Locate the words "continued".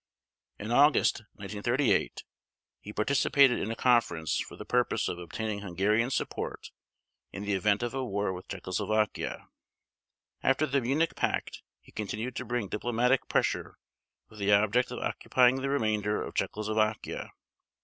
11.91-12.35